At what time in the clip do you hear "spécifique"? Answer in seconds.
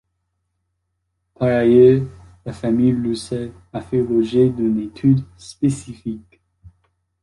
5.37-6.41